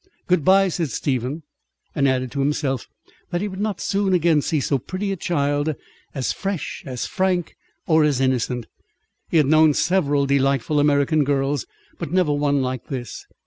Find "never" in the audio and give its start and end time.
12.11-12.33